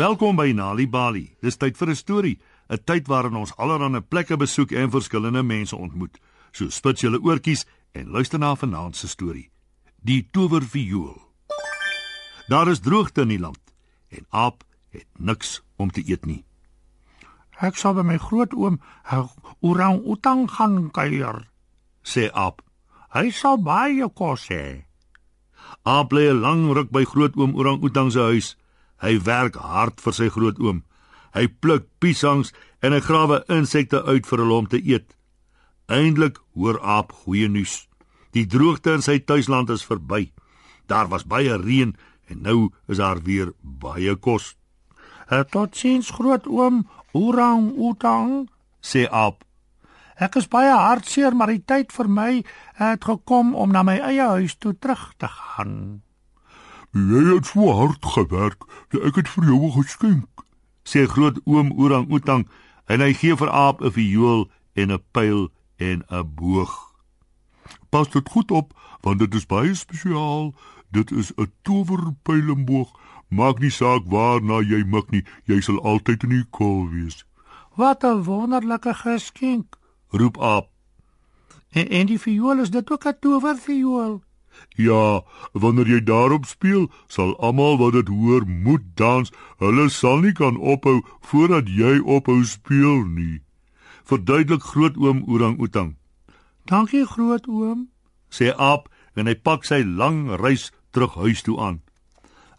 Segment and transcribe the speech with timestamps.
[0.00, 1.26] Welkom by Nali Bali.
[1.44, 2.38] Dis tyd vir 'n storie,
[2.70, 6.18] 'n tyd waarin ons allerlei plekke besoek en verskillende mense ontmoet.
[6.52, 9.50] So spits julle oortjies en luister na vanaand se storie.
[10.02, 11.20] Die towerviool.
[12.48, 13.60] Daar is droogte in die land
[14.08, 16.44] en Aap het niks om te eet nie.
[17.60, 18.80] Ek sal by my grootoom
[19.60, 21.48] orang-outang gaan kuier,
[22.02, 22.62] sê Aap.
[23.10, 24.84] Hy sal baie kos hê.
[25.84, 28.56] Aap bly 'n lang ruk by grootoom orang-outang se huis.
[29.00, 30.82] Hy werk hard vir sy grootoom.
[31.32, 35.16] Hy pluk piesangs en hy grawe insekte uit vir hulle om te eet.
[35.90, 37.86] Eindelik hoor Aap goeie nuus.
[38.36, 40.30] Die droogte in sy tuisland is verby.
[40.86, 41.94] Daar was baie reën
[42.30, 44.56] en nou is daar weer baie kos.
[45.50, 48.50] "Tot sins grootoom Orang Outang,"
[48.82, 49.44] sê Aap.
[50.16, 54.26] "Ek is baie hartseer, maar die tyd vir my het gekom om na my eie
[54.28, 56.02] huis toe terug te gaan."
[56.92, 60.42] Jy het so hard gewerk, dat ek het vir jou geskenk,
[60.82, 62.48] sê groot oom Orang Outang
[62.90, 66.74] en hy gee vir Aap 'n viool en 'n pyl en 'n boog.
[67.90, 70.54] Pas dit goed op, want dit is baie spesiaal.
[70.90, 72.90] Dit is 'n towerpylenboog.
[73.28, 77.24] Maak nie saak waarna jy mik nie, jy sal altyd in die kol wees.
[77.74, 80.68] Wat 'n wonderlike geskenk, roep Aap.
[81.70, 84.22] En, en die viool is dit ook 'n towerviool.
[84.76, 85.22] Ja,
[85.52, 89.32] wanneer jy daarop speel, sal almal wat dit hoor moet dans.
[89.58, 93.42] Hulle sal nie kan ophou voordat jy ophou speel nie.
[94.04, 95.96] Verduidelik grootoom Orang-Outang.
[96.64, 97.88] Dankie grootoom,
[98.30, 101.80] sê Aap en hy pak sy lang reis terug huis toe aan.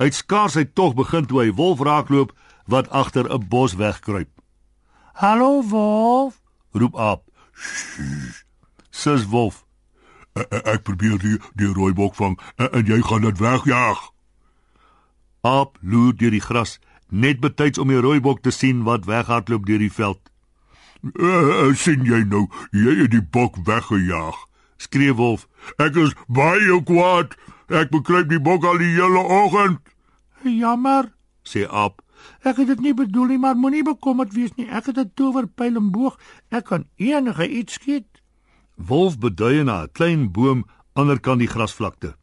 [0.00, 2.32] Hy het skaars hy tog begin toe hy wolf raakloop
[2.66, 4.30] wat agter 'n bos wegkruip.
[5.14, 6.40] "Hallo wolf,"
[6.72, 7.22] roep Aap.
[8.90, 9.64] Sis wolf.
[10.48, 14.00] Ek probeer die die rooi bok vang en jy gaan dit wegjaag.
[15.40, 16.78] Aap loer deur die gras
[17.10, 20.20] net betyds om die rooi bok te sien wat weghardloop deur die veld.
[21.82, 24.36] Sien jy nou, jy het die bok weggejaag.
[24.80, 25.46] Skree wolf.
[25.80, 27.34] Ek is baie kwaad.
[27.68, 29.80] Ek bekruip die bok al die hele oggend.
[30.44, 31.10] Jammer,
[31.44, 32.00] sê Aap.
[32.44, 34.68] Ek het dit nie bedoel nie, maar moenie bekommerd wees nie.
[34.68, 36.18] Ek het 'n towerpyl en boog.
[36.50, 38.19] Ek kan enige iets skiet.
[38.86, 42.16] Wolf beduie na 'n klein boom aanderkant die grasvlakte.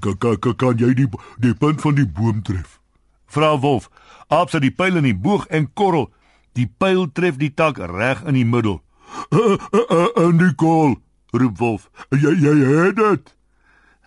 [0.00, 1.08] Kan kan kan jy die
[1.38, 2.80] die punt van die boom tref?
[3.26, 3.90] Vra Wolf.
[4.28, 6.10] Aap sit die pyl in die boog en korrel.
[6.52, 8.82] Die pyl tref die tak reg in die middel.
[9.30, 10.96] Uh, uh, uh, in die kol,
[11.30, 11.90] roep Wolf.
[12.10, 13.34] Jy jy het dit.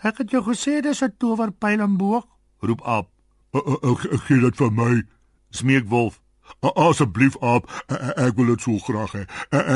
[0.04, 2.26] Ek het jou gesê dis 'n towerpyl en boog,
[2.60, 3.08] roep Aap.
[3.54, 5.04] Uh, uh, uh, gee dit vir my,
[5.52, 6.22] smeek Wolf.
[6.60, 7.70] Asseblief Aap,
[8.16, 9.24] ek wil dit so graag hê.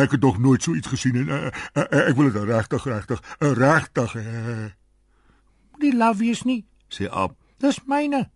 [0.03, 4.71] Ek het nog nooit so iets gesien en ek wil dit regtig regtig regtig hê.
[5.79, 7.37] Die love wees nie, sê Aap.
[7.63, 8.27] Dis myne.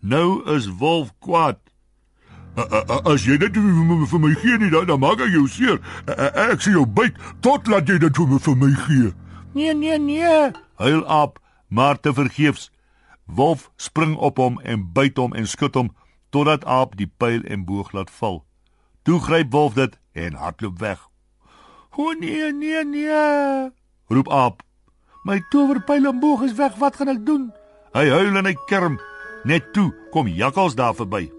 [0.00, 1.58] Nou is Wolf kwaad.
[3.06, 5.78] As jy dit vir my gee nie, dan, dan maak ek jou seer.
[6.06, 9.12] Ek sien jou byt tot laat jy dit vir my gee.
[9.54, 10.50] Nee, nee, nee.
[10.78, 11.38] Huil Aap,
[11.68, 12.70] maar te vergeefs.
[13.26, 15.90] Wolf spring op hom en byt hom en skud hom
[16.30, 18.44] totdat Aap die pyl en boog laat val.
[19.02, 21.08] Toe gryp Wolf dit en hardloop weg.
[21.96, 23.70] "O nee, nee, nee!"
[24.06, 24.62] roep Aap.
[25.24, 27.52] "My towerpyl en boog is weg, wat gaan ek doen?"
[27.92, 29.00] Hy huil en hy kerm.
[29.44, 31.30] Net toe kom Jakkals daar verby.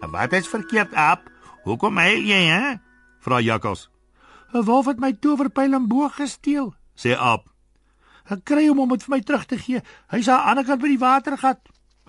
[0.00, 1.30] "En wat is verkeerd, Aap?
[1.62, 2.76] Hoekom huil jy, hè?"
[3.20, 3.90] vra Jakkals.
[4.52, 7.48] "'n Wolf het my towerpyl en boog gesteel," sê Aap.
[8.24, 9.80] "Ek kry hom om dit vir my terug te gee.
[10.08, 11.58] Hy's aan die ander kant by die watergat."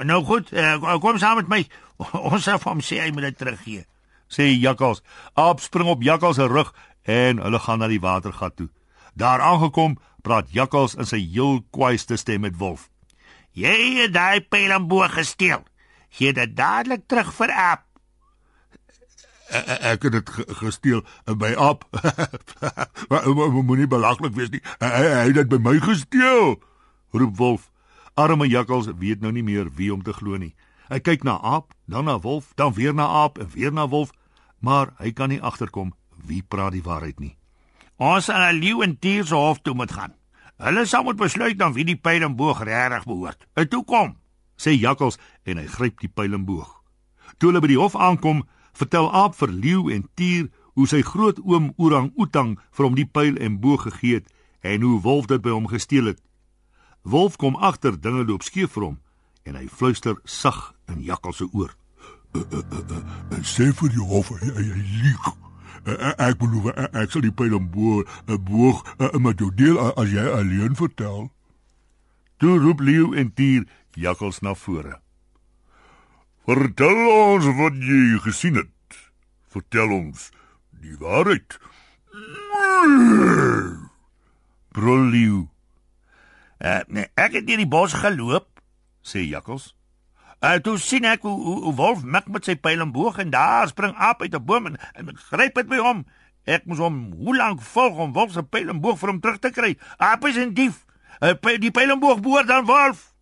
[0.04, 1.68] "Nou goed, uh, kom saam met my."
[2.32, 3.86] Ons sal hom sê hy moet dit teruggee.
[4.30, 5.02] Sê Jakkals.
[5.34, 6.74] Aap spring op Jakkals se rug
[7.04, 8.70] en hulle gaan na die watergat toe.
[9.14, 12.90] Daar aangekom, praat Jakkals in sy heel kwaaiste stem met Wolf.
[13.52, 15.64] Jy het daai pyl en boog gesteel.
[16.10, 17.86] Gee dit dadelik terug vir Aap.
[19.50, 20.30] Ek het dit
[20.62, 21.88] gesteel by Aap.
[23.66, 24.62] Moenie belaglik wees nie.
[24.80, 26.60] Hy het dit by my gesteel.
[27.12, 27.69] Roep Wolf.
[28.20, 30.52] Arme Jakkals weet nou nie meer wie om te glo nie.
[30.92, 34.12] Hy kyk na aap, dan na wolf, dan weer na aap en weer na wolf,
[34.60, 35.94] maar hy kan nie agterkom
[36.28, 37.38] wie praat die waarheid nie.
[37.96, 40.18] Ons sal na leeu en tier se hof toe moet gaan.
[40.60, 43.48] Hulle sal moet besluit dan wie die pyl en boog regtig behoort.
[43.56, 44.18] En toe kom,
[44.60, 45.16] sê Jakkals
[45.48, 46.74] en hy gryp die pyl en boog.
[47.40, 48.44] Toe hulle by die hof aankom,
[48.76, 53.08] vertel aap vir leeu en tier hoe sy groot oom Orang Outang vir hom die
[53.08, 54.28] pyl en boog gegee het
[54.60, 56.20] en hoe wolf dit by hom gesteel het.
[57.02, 58.98] Wolf kom agter dinge loop skeef vir hom
[59.48, 61.72] en hy fluister sag in Jakkal se oor.
[62.36, 62.98] Uh, uh, uh,
[63.34, 65.30] uh, sê vir die hof hy, hy, hy lieg.
[65.88, 69.50] Uh, ek belowe uh, ek sal die pyl en boog uh, boog uh, met jou
[69.56, 71.30] deel uh, as jy alleen vertel.
[72.40, 73.66] Toe roep leeu en tier
[74.00, 75.00] Jakkals na vore.
[76.50, 79.00] Vertel ons wat jy gesien het.
[79.50, 80.30] Vertel ons
[80.82, 81.58] die waarheid.
[84.74, 85.48] Brul leeu.
[86.60, 88.60] Uh, nee, ek het in die bos geloop,
[89.00, 89.74] sê Jakkals.
[90.44, 93.32] Uh, toe sien ek hoe, hoe, hoe wolf mik met sy pyl en boog en
[93.32, 96.06] daar spring aap uit 'n boom en, en gryp dit by hom.
[96.44, 99.40] Ek moes hom hoe lank volg om wolf se pyl en boog vir hom terug
[99.40, 99.78] te kry.
[99.98, 100.86] Aap is 'n dief.
[101.20, 103.14] Uh, die pyl en boog behoort aan wolf.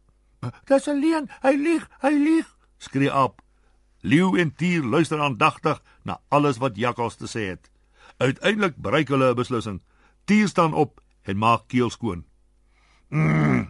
[0.66, 1.30] Dis 'n leuen.
[1.42, 3.42] Hy lieg, hy lieg, skree aap.
[4.02, 7.72] Leeu en tier luister aandagtig na alles wat Jakkals te sê het.
[8.18, 9.82] Uiteindelik bereik hulle 'n beslissing.
[10.26, 12.26] Tier staan op en maak keel skoon.
[13.10, 13.68] Mm.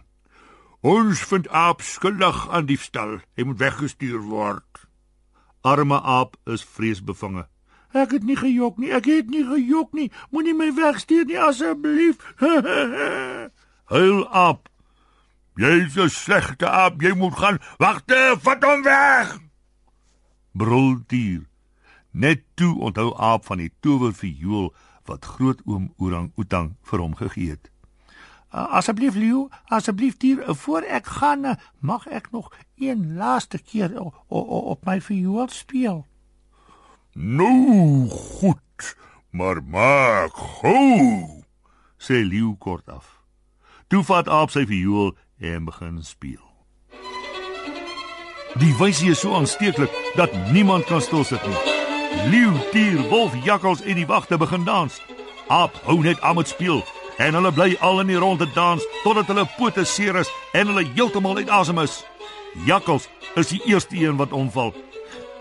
[0.80, 3.18] Ons vind aap skuldig aan diefstal.
[3.34, 4.86] Hy moet weggestuur word.
[5.66, 7.48] Arme aap is vreesbevange.
[7.96, 8.92] Ek het nie gejok nie.
[8.94, 10.10] Ek het nie gejok nie.
[10.30, 12.20] Moenie my wegstuur nie asseblief.
[13.92, 14.68] Huil aap.
[15.58, 17.02] Jy's 'n slegte aap.
[17.02, 17.58] Jy moet gaan.
[17.78, 19.38] Wagte, vat hom weg.
[20.52, 21.48] Brul dier.
[22.12, 24.74] Net toe onthou aap van die towerviool
[25.08, 27.70] wat grootoom Orang Utang vir hom gegee het.
[28.54, 32.48] Uh, asseblief Leo, asseblief dier, voor ek gaan, uh, mag ek nog
[32.80, 36.06] een laaste keer op, op, op my viool speel.
[37.12, 38.96] Nou goed,
[39.30, 41.44] maar maak gou,
[42.00, 43.18] sê Leo kort af.
[43.88, 46.44] Toe vat aap sy viool en begin speel.
[48.58, 51.76] Die wysie is so aansteeklik dat niemand kan stil sit nie.
[52.32, 54.96] Leeu, dier, wolf, jakkals en die wagte begin dans.
[55.52, 56.80] Aap hou net aan met speel
[57.18, 60.86] en hulle bly al in die ronde dans totdat hulle pote seer is en hulle
[60.94, 62.04] heeltemal uit asem is.
[62.66, 64.72] Jakkals is die eerste een wat omval.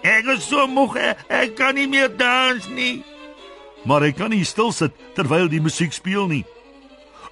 [0.01, 0.97] Ek is so moeg,
[1.29, 3.03] ek kan nie meer dans nie.
[3.85, 6.43] Maar hy kan nie stil sit terwyl die musiek speel nie.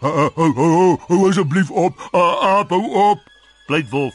[0.03, 1.97] Hou hou hou asseblief op.
[2.13, 3.23] Aap hou op.
[3.67, 4.13] Pleit wolf.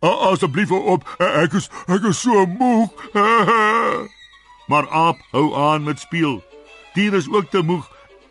[0.00, 1.04] Asseblief op.
[1.20, 2.90] Ek is ek is so moeg.
[4.70, 6.40] maar aap hou aan met speel.
[6.94, 7.84] Dier is ook te moeg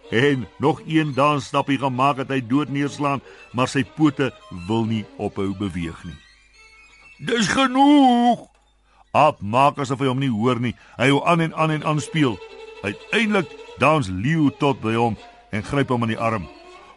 [0.10, 3.22] en nog een dansstappie gemaak het hy dood neerslaan,
[3.52, 4.32] maar sy pote
[4.68, 6.18] wil nie ophou beweeg nie.
[7.18, 8.48] Dis genoeg.
[9.16, 10.74] Aap maak asof hy hom nie hoor nie.
[11.00, 12.36] Hy hou aan en aan en aan speel.
[12.84, 15.16] Uiteindelik dans leeu tot by hom
[15.56, 16.50] en gryp hom aan die arm.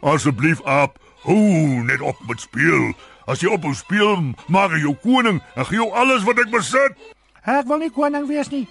[0.03, 2.91] Asseblief aap, hou net op met speel.
[3.29, 6.99] As jy ophou speel, maak ek jou koning en gee jou alles wat ek besit.
[7.45, 8.65] Ek wil nie koning wees nie.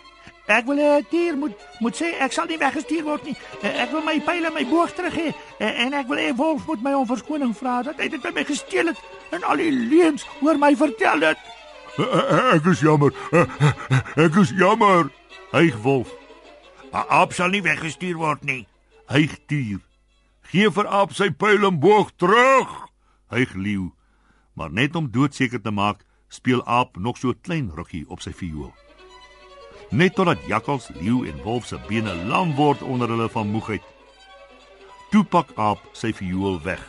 [0.49, 3.37] Ek wil 'n uh, dier moet moet sê ek sal nie weggestuur word nie.
[3.61, 6.37] Uh, ek wil my pile en my boog terug hê uh, en ek wil 'n
[6.41, 9.03] wolf moet my om verskoning vra dat hy dit by my gesteel het
[9.37, 11.37] en al die leuns oor my vertel het.
[12.57, 13.13] Ek is jammer.
[14.17, 15.13] Ek is jammer.
[15.53, 16.17] Hyg wolf.
[16.97, 18.65] Aap sal nie weggestuur word nie.
[19.13, 19.85] Hyg dier.
[20.49, 22.89] Gee vir aap sy pyl en boog terug.
[23.29, 23.93] Hyg leeu.
[24.57, 28.73] Maar net om doodseker te maak, speel aap nog so klein rukkie op sy viool
[29.91, 33.85] net totdat jakkals, leeu en wolf se bene lam word onder hulle van moegheid.
[35.11, 36.83] Toe pak aap sy viool weg.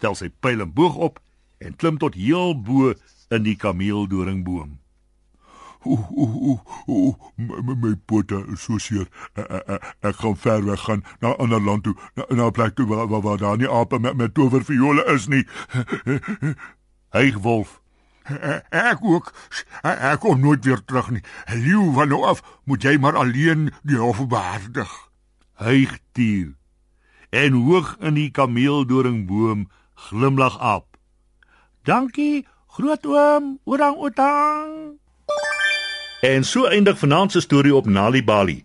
[0.00, 1.20] Tel sy pyl en boog op
[1.62, 2.94] en klim tot heel bo
[3.32, 4.78] in die kameeldoringboom.
[5.84, 9.08] Ooh, ooh, ooh, ooh, my, my pote is so seer.
[9.34, 11.96] Ek, ek, ek gaan ver weg gaan na 'n ander land toe,
[12.30, 15.44] na 'n plek toe waar, waar, waar daar nie ape met met towerviole is nie.
[17.18, 17.81] Hyg wolf
[18.70, 19.32] Ek ook.
[19.82, 21.22] Ek kom nooit weer terug nie.
[21.50, 24.90] Leeu van nou af moet jy maar alleen die hof behartig.
[25.58, 26.54] Hyg dier.
[27.30, 29.68] En hoog in die kameeldoringboom
[30.08, 30.96] glimlag aap.
[31.82, 34.74] Dankie, groot oom, orang utang.
[36.22, 38.64] En so eindig vanaand se storie op Nali Bali.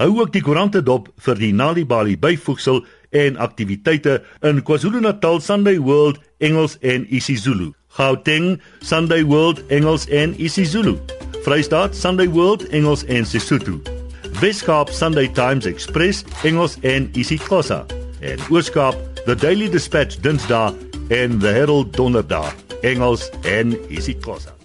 [0.00, 2.78] Hou ook die koerante dop vir die Nalibali byvoegsel
[3.12, 4.14] en aktiwiteite
[4.48, 7.74] in KwaZulu-Natal Sunday World Engels en isiZulu.
[7.98, 10.94] Gauteng Sunday World Engels en isiZulu.
[11.44, 13.76] Vrystaat Sunday World Engels en Sesotho.
[14.40, 17.82] Weskaap Sunday Times Express Engels en isiXhosa.
[18.20, 20.72] En Ooskaap The Daily Dispatch Dinsdae
[21.08, 24.59] en The Herald Donderdag Engels en isiXhosa.